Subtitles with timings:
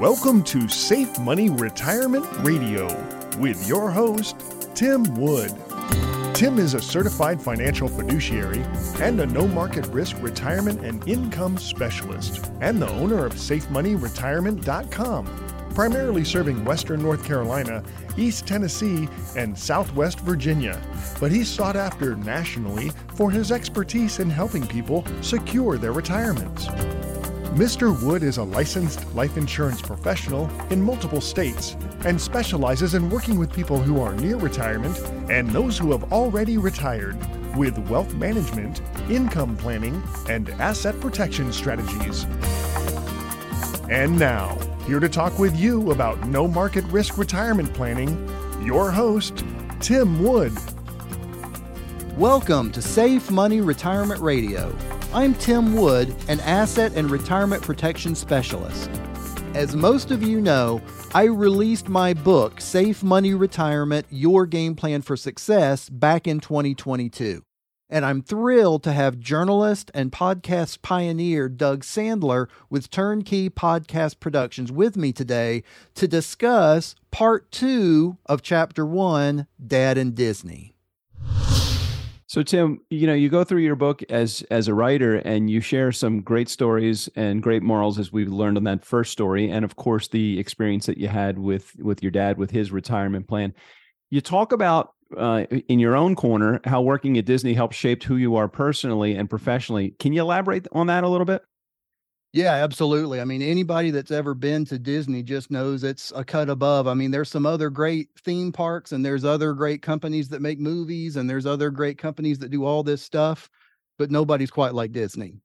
[0.00, 2.86] Welcome to Safe Money Retirement Radio
[3.40, 4.36] with your host,
[4.72, 5.50] Tim Wood.
[6.34, 8.64] Tim is a certified financial fiduciary
[9.00, 15.26] and a no market risk retirement and income specialist, and the owner of SafeMoneyRetirement.com,
[15.74, 17.82] primarily serving Western North Carolina,
[18.16, 20.80] East Tennessee, and Southwest Virginia.
[21.18, 26.68] But he's sought after nationally for his expertise in helping people secure their retirements.
[27.54, 27.98] Mr.
[28.02, 33.50] Wood is a licensed life insurance professional in multiple states and specializes in working with
[33.50, 34.96] people who are near retirement
[35.30, 37.16] and those who have already retired
[37.56, 42.24] with wealth management, income planning, and asset protection strategies.
[43.88, 48.28] And now, here to talk with you about no market risk retirement planning,
[48.62, 49.42] your host,
[49.80, 50.52] Tim Wood.
[52.18, 54.76] Welcome to Safe Money Retirement Radio
[55.10, 58.90] I'm Tim Wood, an asset and retirement protection specialist.
[59.54, 60.82] As most of you know,
[61.14, 67.42] I released my book, Safe Money Retirement Your Game Plan for Success, back in 2022.
[67.88, 74.70] And I'm thrilled to have journalist and podcast pioneer Doug Sandler with Turnkey Podcast Productions
[74.70, 75.62] with me today
[75.94, 80.74] to discuss part two of chapter one Dad and Disney.
[82.28, 85.62] So Tim, you know, you go through your book as as a writer and you
[85.62, 89.64] share some great stories and great morals as we've learned on that first story and
[89.64, 93.54] of course the experience that you had with with your dad with his retirement plan.
[94.10, 98.16] You talk about uh, in your own corner how working at Disney helped shape who
[98.16, 99.94] you are personally and professionally.
[99.98, 101.40] Can you elaborate on that a little bit?
[102.32, 103.20] Yeah, absolutely.
[103.20, 106.86] I mean, anybody that's ever been to Disney just knows it's a cut above.
[106.86, 110.58] I mean, there's some other great theme parks and there's other great companies that make
[110.60, 113.48] movies and there's other great companies that do all this stuff,
[113.98, 115.40] but nobody's quite like Disney.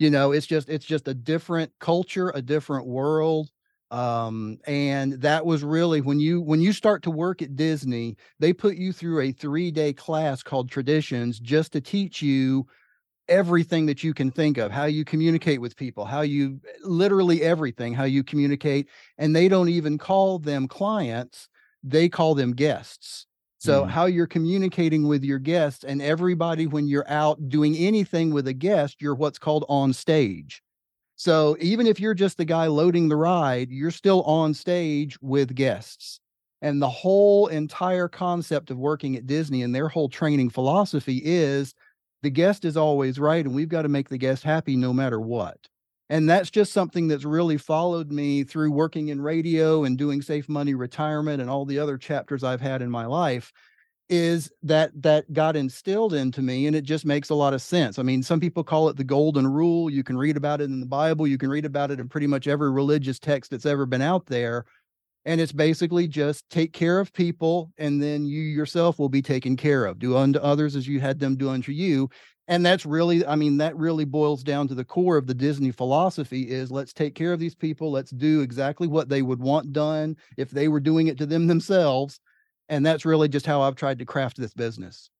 [0.00, 3.50] You know, it's just it's just a different culture, a different world.
[3.92, 8.52] Um, and that was really when you when you start to work at Disney, they
[8.52, 12.66] put you through a 3-day class called Traditions just to teach you
[13.28, 17.94] everything that you can think of how you communicate with people how you literally everything
[17.94, 18.86] how you communicate
[19.16, 21.48] and they don't even call them clients
[21.84, 23.26] they call them guests.
[23.58, 23.90] So mm.
[23.90, 28.52] how you're communicating with your guests and everybody when you're out doing anything with a
[28.52, 30.62] guest you're what's called on stage.
[31.16, 35.54] So even if you're just the guy loading the ride you're still on stage with
[35.54, 36.20] guests.
[36.62, 41.74] And the whole entire concept of working at Disney and their whole training philosophy is
[42.24, 45.20] the guest is always right and we've got to make the guest happy no matter
[45.20, 45.58] what.
[46.08, 50.48] And that's just something that's really followed me through working in radio and doing safe
[50.48, 53.52] money retirement and all the other chapters i've had in my life
[54.10, 57.98] is that that got instilled into me and it just makes a lot of sense.
[57.98, 59.90] I mean some people call it the golden rule.
[59.90, 61.26] You can read about it in the bible.
[61.26, 64.26] You can read about it in pretty much every religious text that's ever been out
[64.26, 64.64] there
[65.24, 69.56] and it's basically just take care of people and then you yourself will be taken
[69.56, 69.98] care of.
[69.98, 72.08] Do unto others as you had them do unto you.
[72.46, 75.70] And that's really i mean that really boils down to the core of the disney
[75.70, 77.90] philosophy is let's take care of these people.
[77.90, 81.46] Let's do exactly what they would want done if they were doing it to them
[81.46, 82.20] themselves.
[82.68, 85.10] And that's really just how i've tried to craft this business.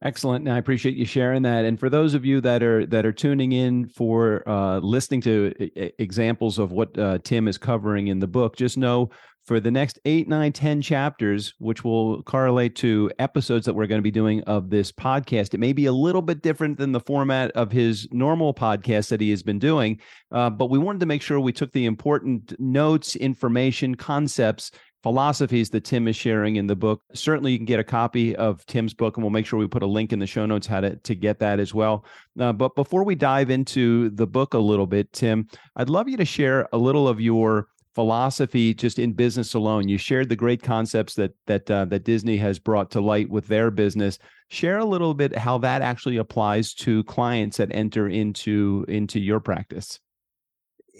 [0.00, 0.46] Excellent.
[0.46, 1.64] And I appreciate you sharing that.
[1.64, 5.52] And for those of you that are that are tuning in for uh, listening to
[6.00, 9.10] examples of what uh, Tim is covering in the book, just know
[9.48, 13.98] for the next eight, nine, ten chapters, which will correlate to episodes that we're going
[13.98, 15.54] to be doing of this podcast.
[15.54, 19.22] It may be a little bit different than the format of his normal podcast that
[19.22, 20.00] he has been doing,
[20.32, 24.70] uh, but we wanted to make sure we took the important notes, information, concepts
[25.02, 27.02] philosophies that Tim is sharing in the book.
[27.14, 29.82] Certainly, you can get a copy of Tim's book, and we'll make sure we put
[29.82, 32.04] a link in the show notes how to, to get that as well.
[32.38, 36.16] Uh, but before we dive into the book a little bit, Tim, I'd love you
[36.18, 39.88] to share a little of your philosophy just in business alone.
[39.88, 43.48] You shared the great concepts that that uh, that Disney has brought to light with
[43.48, 44.20] their business.
[44.50, 49.40] Share a little bit how that actually applies to clients that enter into into your
[49.40, 49.98] practice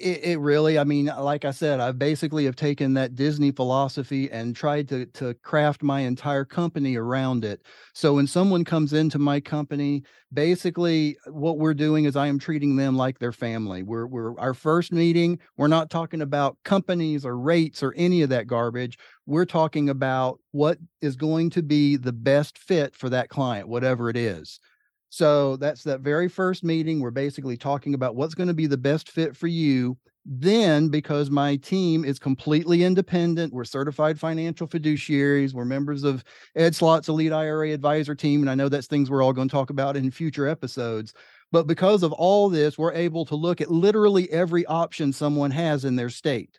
[0.00, 4.30] it, it, really i mean like i said i basically have taken that disney philosophy
[4.30, 7.62] and tried to to craft my entire company around it.
[7.92, 10.02] So when someone comes into my company
[10.32, 13.82] basically uh, what we're doing is i am treating them like their family.
[13.82, 18.30] We're we're our first meeting we're not talking about companies or rates or any of
[18.30, 18.98] that garbage.
[19.26, 24.08] We're talking about what is going to be the best fit for that client whatever
[24.10, 24.60] it is
[25.10, 27.00] so that's that very first meeting.
[27.00, 29.96] We're basically talking about what's going to be the best fit for you.
[30.30, 36.22] Then, because my team is completely independent, we're certified financial fiduciaries, we're members of
[36.54, 38.42] Ed Slott's Elite IRA Advisor team.
[38.42, 41.14] And I know that's things we're all going to talk about in future episodes.
[41.50, 45.86] But because of all this, we're able to look at literally every option someone has
[45.86, 46.58] in their state.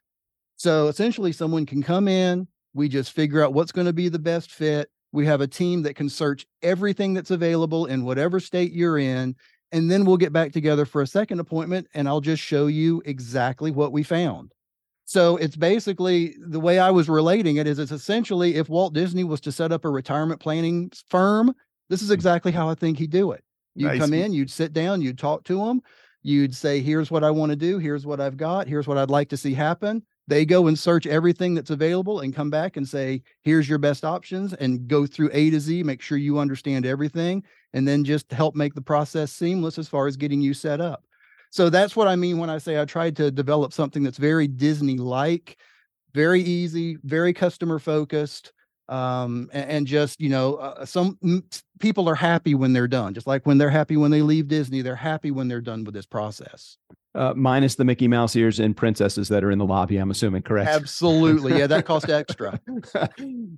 [0.55, 4.17] So essentially, someone can come in, we just figure out what's going to be the
[4.17, 4.89] best fit.
[5.11, 9.35] We have a team that can search everything that's available in whatever state you're in.
[9.71, 13.01] And then we'll get back together for a second appointment and I'll just show you
[13.05, 14.51] exactly what we found.
[15.05, 19.23] So it's basically the way I was relating it is it's essentially if Walt Disney
[19.23, 21.55] was to set up a retirement planning firm,
[21.89, 22.13] this is mm-hmm.
[22.13, 23.43] exactly how I think he'd do it.
[23.73, 23.99] You'd Nice.
[23.99, 25.81] come in, you'd sit down, you'd talk to them,
[26.21, 29.09] you'd say, here's what I want to do, here's what I've got, here's what I'd
[29.09, 30.03] like to see happen.
[30.29, 34.05] They go and search everything that's available and come back and say, here's your best
[34.05, 37.43] options and go through A to Z, make sure you understand everything,
[37.73, 41.03] and then just help make the process seamless as far as getting you set up.
[41.49, 44.47] So that's what I mean when I say I tried to develop something that's very
[44.47, 45.57] Disney like,
[46.13, 48.53] very easy, very customer focused.
[48.87, 51.43] Um, a- and, just, you know, uh, some m-
[51.79, 54.81] people are happy when they're done, just like when they're happy when they leave Disney,
[54.81, 56.77] they're happy when they're done with this process.
[57.19, 60.41] Uh, minus the Mickey Mouse ears and princesses that are in the lobby, I'm assuming,
[60.41, 60.69] correct?
[60.69, 61.57] Absolutely.
[61.57, 62.57] Yeah, that cost extra.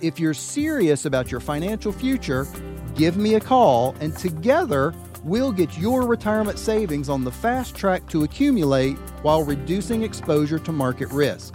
[0.01, 2.47] If you're serious about your financial future,
[2.95, 8.07] give me a call, and together we'll get your retirement savings on the fast track
[8.09, 11.55] to accumulate while reducing exposure to market risk.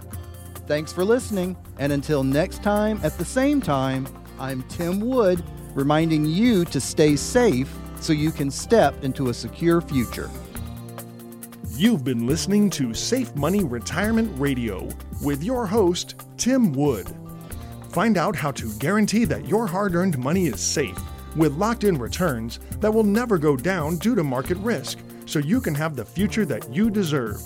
[0.66, 4.08] Thanks for listening, and until next time at the same time,
[4.38, 5.44] I'm Tim Wood,
[5.74, 10.30] reminding you to stay safe so you can step into a secure future.
[11.72, 14.88] You've been listening to Safe Money Retirement Radio
[15.22, 17.14] with your host, Tim Wood.
[17.90, 20.96] Find out how to guarantee that your hard earned money is safe
[21.34, 25.60] with locked in returns that will never go down due to market risk so you
[25.60, 27.40] can have the future that you deserve.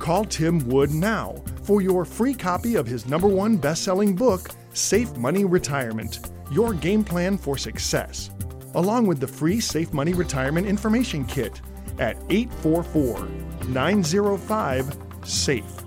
[0.00, 4.50] Call Tim Wood now for your free copy of his number one best selling book,
[4.72, 6.18] Safe Money Retirement
[6.50, 8.30] Your Game Plan for Success,
[8.74, 11.60] along with the free Safe Money Retirement Information Kit
[12.00, 13.28] at 844
[13.68, 15.84] 905 SAFE.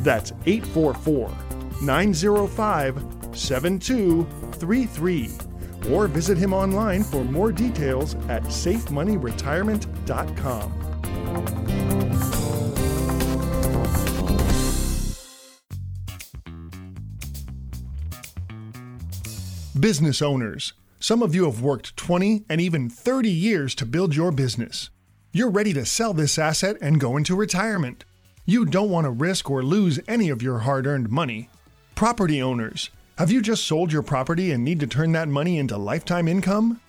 [0.00, 1.53] That's 844
[1.84, 5.30] 905 7233.
[5.90, 10.80] Or visit him online for more details at safemoneyretirement.com.
[19.78, 24.32] Business owners, some of you have worked 20 and even 30 years to build your
[24.32, 24.88] business.
[25.32, 28.04] You're ready to sell this asset and go into retirement.
[28.46, 31.50] You don't want to risk or lose any of your hard earned money.
[31.94, 35.78] Property owners, have you just sold your property and need to turn that money into
[35.78, 36.80] lifetime income?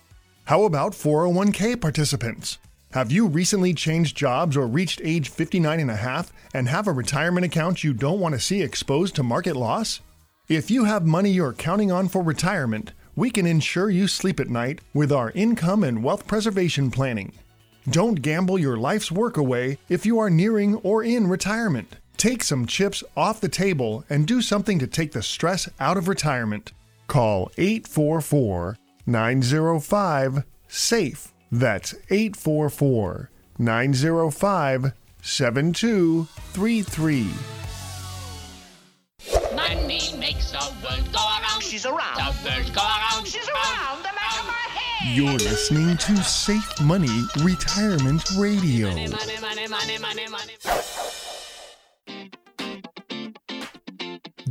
[0.46, 2.58] How about 401k participants?
[2.90, 6.92] Have you recently changed jobs or reached age 59 and a half and have a
[6.92, 10.00] retirement account you don't want to see exposed to market loss?
[10.48, 14.50] If you have money you're counting on for retirement, we can ensure you sleep at
[14.50, 17.32] night with our income and wealth preservation planning.
[17.88, 21.94] Don't gamble your life's work away if you are nearing or in retirement.
[22.16, 26.08] Take some chips off the table and do something to take the stress out of
[26.08, 26.72] retirement.
[27.08, 31.32] Call 844 905 SAFE.
[31.52, 34.92] That's 844 905
[35.22, 37.30] 7233.
[39.54, 41.62] Money makes the world go around.
[41.62, 42.16] She's around.
[42.16, 43.26] The birds go around.
[43.26, 45.16] She's around the back of my head.
[45.16, 48.88] You're listening to Safe Money Retirement Radio.
[48.88, 50.52] Money, money, money, money, money, money.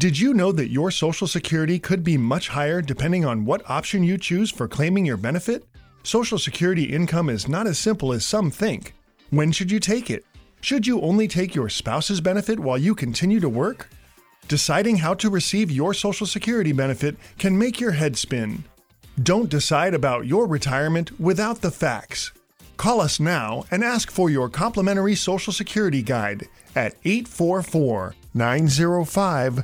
[0.06, 4.04] Did you know that your Social Security could be much higher depending on what option
[4.04, 5.66] you choose for claiming your benefit?
[6.04, 8.94] Social Security income is not as simple as some think.
[9.32, 10.24] When should you take it?
[10.62, 13.90] Should you only take your spouse's benefit while you continue to work?
[14.48, 18.64] Deciding how to receive your Social Security benefit can make your head spin.
[19.24, 22.32] Don't decide about your retirement without the facts.
[22.78, 29.64] Call us now and ask for your complimentary Social Security guide at 844 905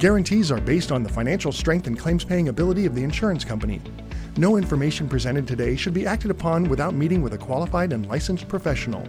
[0.00, 3.82] Guarantees are based on the financial strength and claims paying ability of the insurance company.
[4.38, 8.48] No information presented today should be acted upon without meeting with a qualified and licensed
[8.48, 9.06] professional.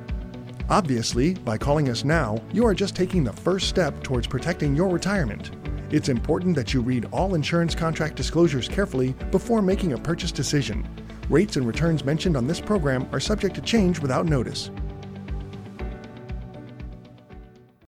[0.69, 4.89] Obviously, by calling us now, you are just taking the first step towards protecting your
[4.89, 5.51] retirement.
[5.91, 10.85] It's important that you read all insurance contract disclosures carefully before making a purchase decision.
[11.29, 14.71] Rates and returns mentioned on this program are subject to change without notice.